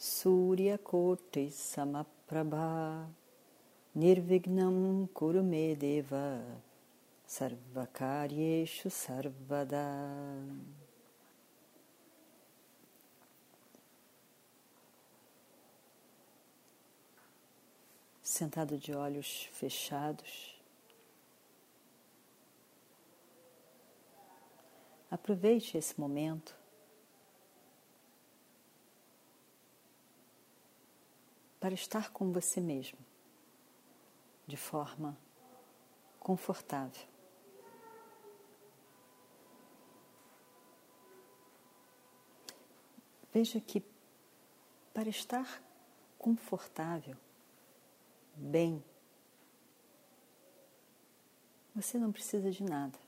[0.00, 3.04] Surya Koti Samaprabha
[3.96, 6.40] Nirvignam Kurume Deva
[7.26, 9.82] Sarvakaryeshu Sarvada.
[18.22, 20.62] Sentado de olhos fechados,
[25.10, 26.57] aproveite esse momento
[31.60, 32.98] para estar com você mesmo
[34.46, 35.16] de forma
[36.18, 37.06] confortável.
[43.32, 43.82] Veja que
[44.94, 45.62] para estar
[46.18, 47.16] confortável,
[48.34, 48.82] bem,
[51.74, 52.98] você não precisa de nada.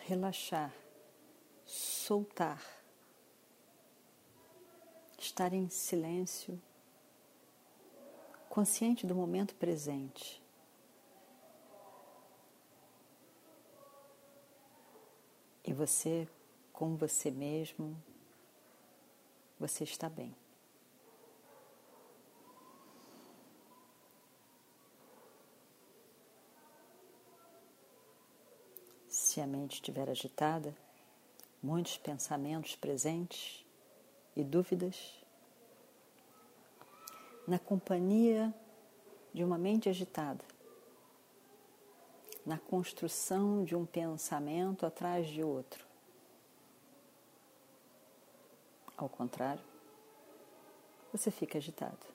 [0.00, 0.81] Relaxar
[2.02, 2.60] soltar,
[5.16, 6.60] estar em silêncio,
[8.48, 10.42] consciente do momento presente.
[15.64, 16.28] E você,
[16.72, 17.96] com você mesmo,
[19.58, 20.34] você está bem.
[29.06, 30.76] Se a mente estiver agitada,
[31.62, 33.64] muitos pensamentos presentes
[34.34, 35.22] e dúvidas.
[37.46, 38.52] Na companhia
[39.32, 40.44] de uma mente agitada,
[42.44, 45.86] na construção de um pensamento atrás de outro.
[48.96, 49.62] Ao contrário,
[51.12, 52.06] você fica agitado.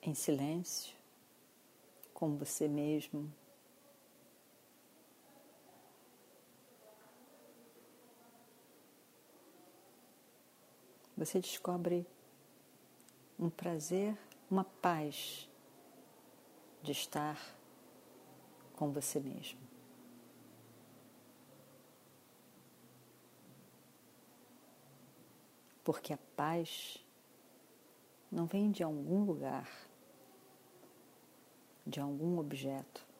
[0.00, 0.96] Em silêncio,
[2.12, 3.32] com você mesmo
[11.24, 12.04] você descobre
[13.38, 14.18] um prazer,
[14.50, 15.48] uma paz
[16.82, 17.38] de estar
[18.74, 19.60] com você mesmo.
[25.84, 26.98] Porque a paz
[28.30, 29.70] não vem de algum lugar,
[31.86, 33.11] de algum objeto.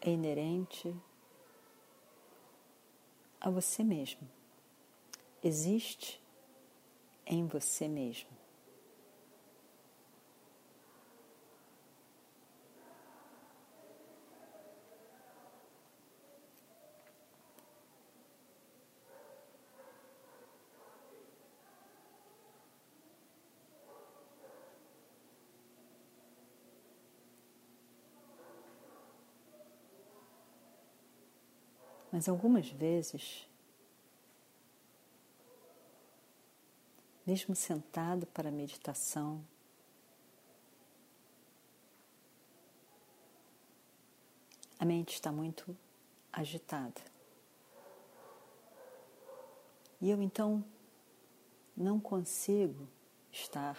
[0.00, 0.94] É inerente
[3.40, 4.28] a você mesmo.
[5.42, 6.20] Existe
[7.26, 8.37] em você mesmo.
[32.10, 33.46] Mas algumas vezes,
[37.26, 39.44] mesmo sentado para a meditação,
[44.78, 45.76] a mente está muito
[46.32, 47.00] agitada.
[50.00, 50.64] E eu então
[51.76, 52.88] não consigo
[53.32, 53.76] estar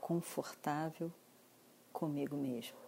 [0.00, 1.12] confortável
[1.92, 2.85] comigo mesmo.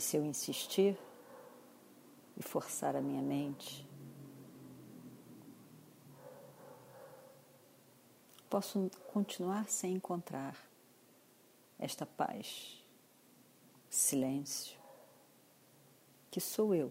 [0.00, 0.98] E se eu insistir
[2.34, 3.86] e forçar a minha mente,
[8.48, 10.56] posso continuar sem encontrar
[11.78, 12.82] esta paz,
[13.90, 14.80] silêncio,
[16.30, 16.90] que sou eu.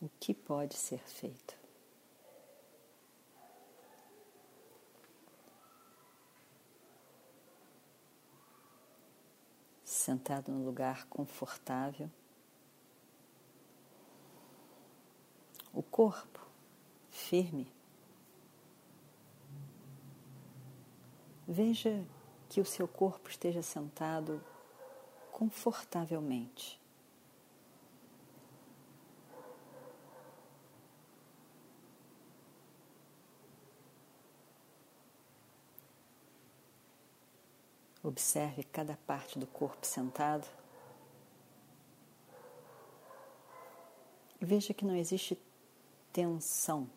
[0.00, 1.57] O que pode ser feito?
[10.08, 12.10] Sentado num lugar confortável.
[15.70, 16.40] O corpo
[17.10, 17.70] firme.
[21.46, 22.02] Veja
[22.48, 24.42] que o seu corpo esteja sentado
[25.30, 26.80] confortavelmente,
[38.08, 40.46] Observe cada parte do corpo sentado
[44.40, 45.38] e veja que não existe
[46.10, 46.88] tensão.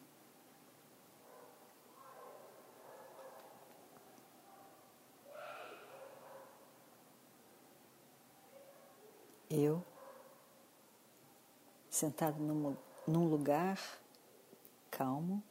[9.49, 9.83] Eu,
[11.89, 13.77] sentado num, num lugar
[14.89, 15.43] calmo,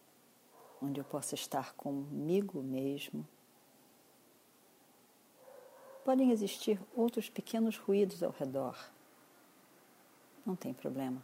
[0.80, 3.28] onde eu possa estar comigo mesmo.
[6.10, 8.76] Podem existir outros pequenos ruídos ao redor.
[10.44, 11.22] Não tem problema.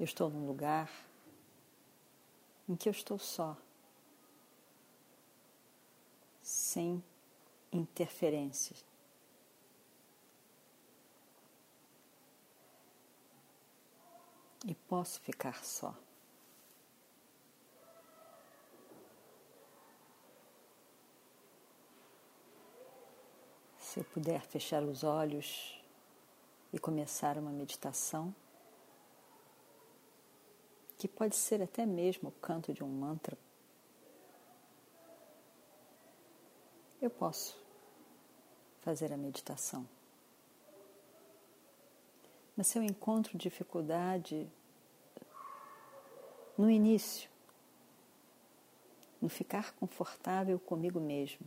[0.00, 0.90] Eu estou num lugar
[2.66, 3.54] em que eu estou só,
[6.40, 7.04] sem
[7.70, 8.82] interferências.
[14.66, 15.94] E posso ficar só.
[23.92, 25.78] Se eu puder fechar os olhos
[26.72, 28.34] e começar uma meditação,
[30.96, 33.36] que pode ser até mesmo o canto de um mantra,
[37.02, 37.54] eu posso
[38.80, 39.86] fazer a meditação.
[42.56, 44.50] Mas se eu encontro dificuldade
[46.56, 47.28] no início,
[49.20, 51.46] no ficar confortável comigo mesmo,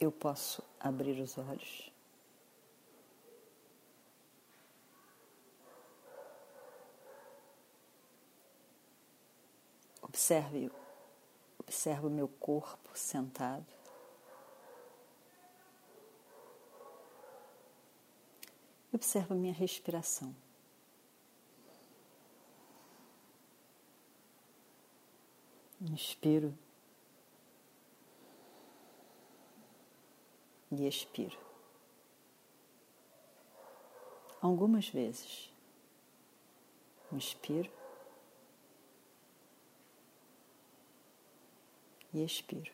[0.00, 1.92] eu posso abrir os olhos.
[10.02, 10.70] Observe,
[11.58, 13.66] observe o meu corpo sentado.
[18.92, 20.34] Observe a minha respiração.
[25.80, 26.56] Inspiro.
[30.82, 31.38] E expiro.
[34.40, 35.50] Algumas vezes.
[37.12, 37.70] Inspiro
[42.12, 42.72] e expiro.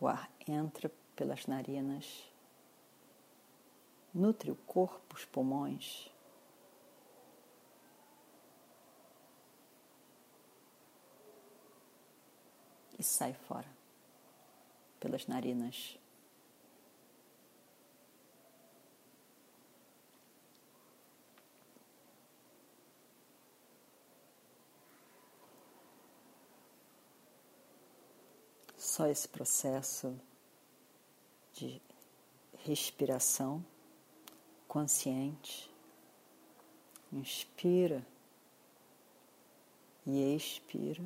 [0.00, 2.28] O ar entra pelas narinas,
[4.12, 6.10] nutre o corpo, os pulmões.
[12.98, 13.68] E sai fora
[14.98, 15.98] pelas narinas.
[28.92, 30.14] Só esse processo
[31.54, 31.80] de
[32.58, 33.64] respiração
[34.68, 35.74] consciente.
[37.10, 38.06] Inspira
[40.06, 41.02] e expira.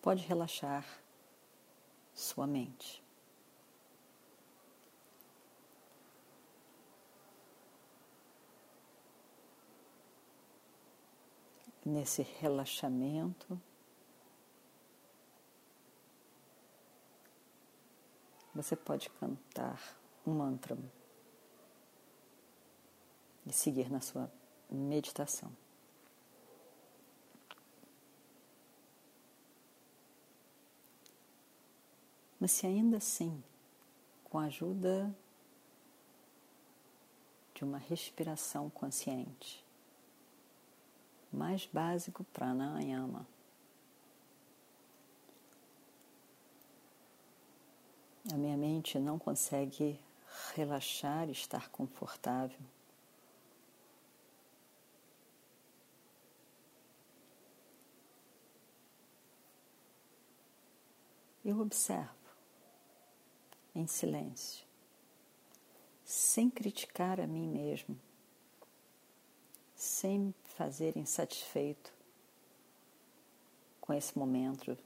[0.00, 0.84] Pode relaxar
[2.12, 3.00] sua mente.
[11.86, 13.60] Nesse relaxamento,
[18.54, 20.78] você pode cantar um mantra
[23.46, 24.30] e seguir na sua
[24.70, 25.50] meditação.
[32.38, 33.42] Mas se ainda assim,
[34.24, 35.14] com a ajuda
[37.54, 39.64] de uma respiração consciente,
[41.32, 43.26] mais básico pranayama,
[48.30, 49.98] A minha mente não consegue
[50.54, 52.60] relaxar estar confortável.
[61.44, 62.14] Eu observo
[63.74, 64.64] em silêncio,
[66.04, 67.98] sem criticar a mim mesmo,
[69.74, 71.92] sem me fazer insatisfeito
[73.80, 74.78] com esse momento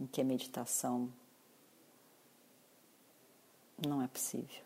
[0.00, 1.12] em que a meditação
[3.88, 4.64] não é possível.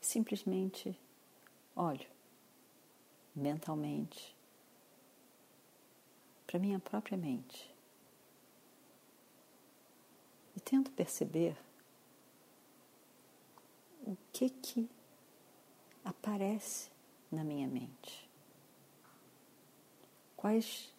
[0.00, 0.98] Simplesmente
[1.74, 2.08] olho
[3.34, 4.36] mentalmente
[6.46, 7.72] para minha própria mente
[10.56, 11.56] e tento perceber
[14.04, 14.90] o que que
[16.04, 16.90] aparece
[17.30, 18.28] na minha mente.
[20.36, 20.92] Quais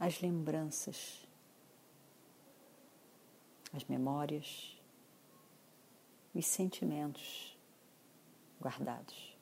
[0.00, 1.26] as lembranças,
[3.72, 4.76] as memórias,
[6.34, 7.56] os sentimentos
[8.60, 9.32] guardados.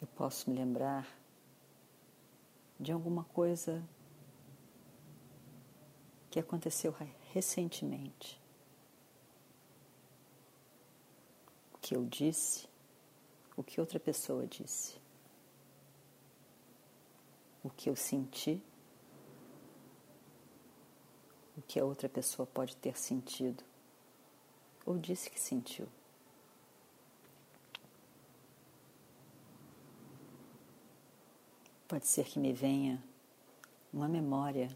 [0.00, 1.06] Eu posso me lembrar
[2.78, 3.82] de alguma coisa
[6.30, 6.94] que aconteceu
[7.32, 8.40] recentemente.
[11.88, 12.68] Que eu disse,
[13.56, 15.00] o que outra pessoa disse.
[17.64, 18.62] O que eu senti,
[21.56, 23.64] o que a outra pessoa pode ter sentido
[24.84, 25.88] ou disse que sentiu.
[31.88, 33.02] Pode ser que me venha
[33.90, 34.68] uma memória,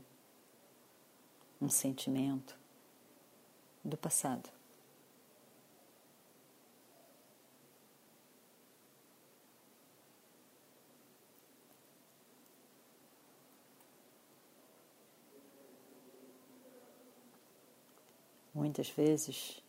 [1.61, 2.57] um sentimento
[3.85, 4.62] do passado.
[18.73, 19.62] Muitas vezes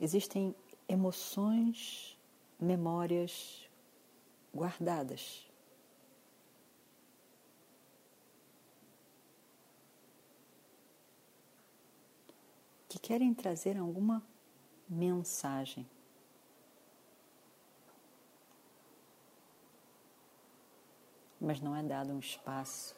[0.00, 0.56] existem
[0.88, 2.18] emoções
[2.58, 3.68] memórias
[4.54, 5.46] guardadas.
[12.88, 14.26] Que querem trazer alguma
[14.88, 15.86] mensagem.
[21.38, 22.97] Mas não é dado um espaço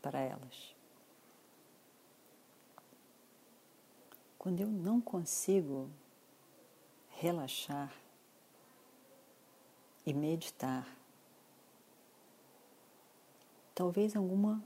[0.00, 0.74] para elas.
[4.38, 5.90] Quando eu não consigo
[7.20, 7.92] relaxar
[10.06, 10.86] e meditar.
[13.74, 14.62] Talvez alguma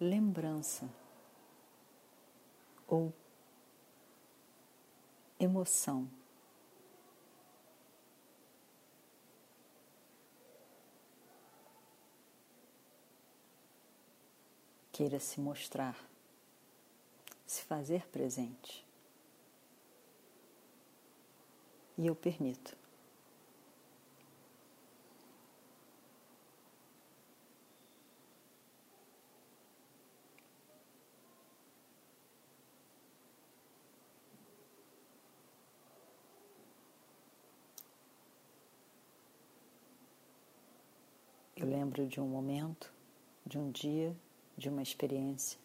[0.00, 0.88] lembrança
[2.86, 3.12] ou
[5.38, 6.08] emoção.
[14.94, 15.96] Queira se mostrar,
[17.46, 18.84] se fazer presente.
[21.96, 22.76] e eu permito.
[41.56, 42.92] Eu lembro de um momento,
[43.46, 44.14] de um dia,
[44.56, 45.58] de uma experiência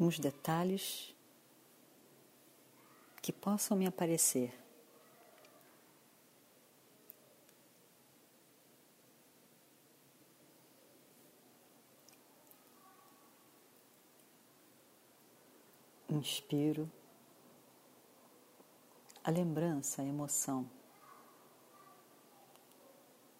[0.00, 1.14] uns detalhes
[3.20, 4.50] que possam me aparecer.
[16.08, 16.90] Inspiro
[19.22, 20.68] a lembrança, a emoção.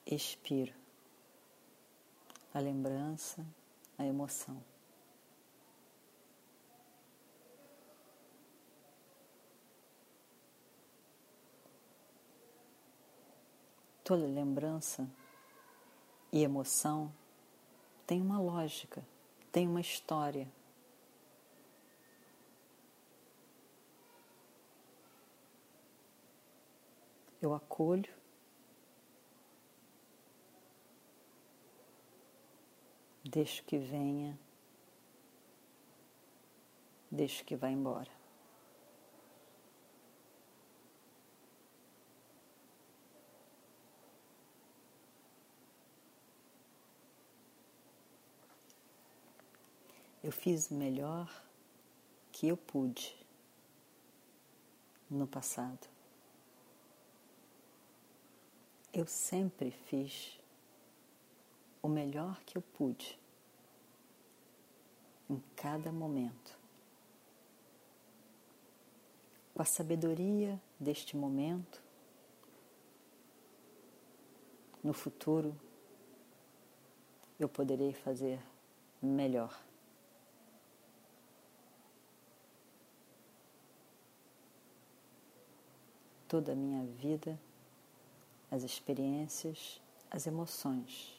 [0.07, 0.75] Expiro
[2.53, 3.47] a lembrança,
[3.97, 4.63] a emoção.
[14.03, 15.09] Toda lembrança
[16.33, 17.13] e emoção
[18.07, 19.07] tem uma lógica,
[19.53, 20.51] tem uma história.
[27.41, 28.21] Eu acolho
[33.31, 34.39] deixo que venha,
[37.11, 38.11] deixo que vá embora.
[50.23, 51.31] Eu fiz o melhor
[52.31, 53.17] que eu pude
[55.09, 55.89] no passado.
[58.93, 60.39] Eu sempre fiz
[61.83, 63.19] o melhor que eu pude
[65.29, 66.59] em cada momento.
[69.55, 71.83] Com a sabedoria deste momento,
[74.83, 75.55] no futuro
[77.39, 78.41] eu poderei fazer
[79.01, 79.63] melhor.
[86.31, 87.37] toda a minha vida,
[88.51, 89.81] as experiências,
[90.11, 91.19] as emoções.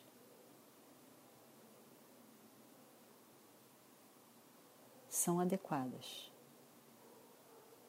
[5.10, 6.32] São adequadas,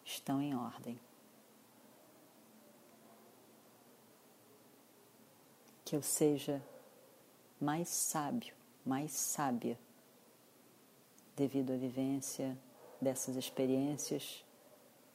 [0.04, 0.98] estão em ordem.
[5.84, 6.62] Que eu seja
[7.60, 9.78] mais sábio, mais sábia,
[11.36, 12.56] devido à vivência
[13.00, 14.44] dessas experiências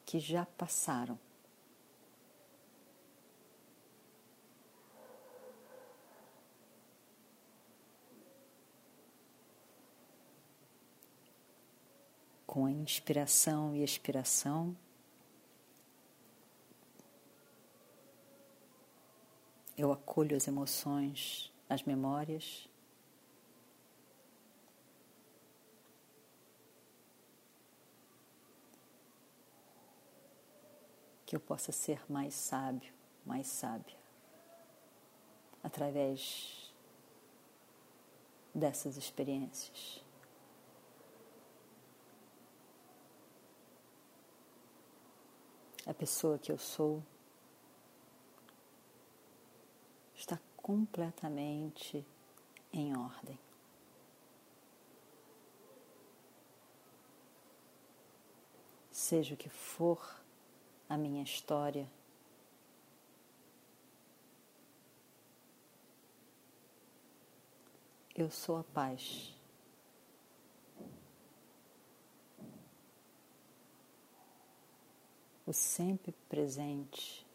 [0.05, 1.17] que já passaram
[12.57, 14.75] com a inspiração e expiração.
[19.77, 22.67] Eu acolho as emoções, as memórias.
[31.27, 32.91] Que eu possa ser mais sábio,
[33.23, 33.95] mais sábia,
[35.61, 36.73] através
[38.51, 40.06] dessas experiências.
[45.88, 47.01] A pessoa que eu sou
[50.13, 52.06] está completamente
[52.74, 53.39] em ordem.
[58.91, 60.22] Seja o que for
[60.89, 61.89] a minha história,
[68.13, 69.37] eu sou a paz.
[75.48, 77.25] O sempre presente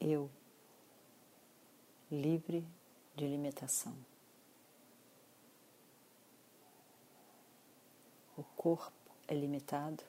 [0.00, 0.30] eu,
[2.10, 2.66] livre
[3.14, 3.94] de limitação.
[8.38, 8.90] O corpo
[9.28, 10.02] é limitado,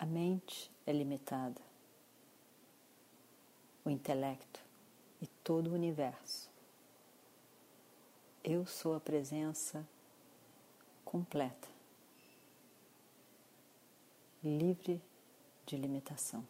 [0.00, 1.60] a mente é limitada,
[3.84, 4.60] o intelecto
[5.22, 6.50] e todo o universo.
[8.42, 9.86] Eu sou a presença
[11.06, 11.68] completa,
[14.42, 15.00] livre
[15.64, 16.46] de limitação.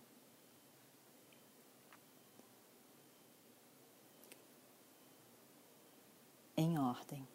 [6.56, 7.28] em ordem,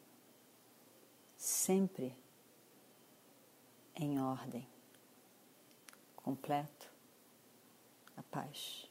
[1.37, 2.15] sempre
[3.95, 4.67] em ordem,
[6.15, 6.91] completo,
[8.17, 8.89] a paz.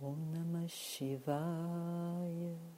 [0.00, 2.77] Om Namah Shivaya.